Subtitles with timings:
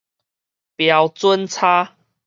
[0.77, 1.95] 標準差